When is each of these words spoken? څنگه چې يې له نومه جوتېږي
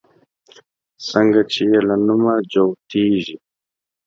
څنگه 1.07 1.41
چې 1.51 1.61
يې 1.71 1.79
له 1.87 1.95
نومه 2.05 2.33
جوتېږي 2.51 3.35